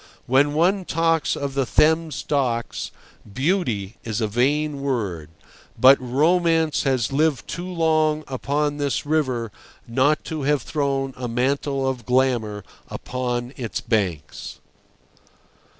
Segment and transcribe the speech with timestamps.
[0.25, 2.89] When one talks of the Thames docks,
[3.31, 5.29] "beauty" is a vain word,
[5.79, 9.51] but romance has lived too long upon this river
[9.87, 14.57] not to have thrown a mantle of glamour upon its banks.